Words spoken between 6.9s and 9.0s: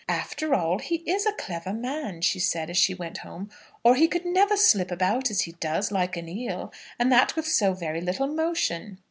and that with so very little motion."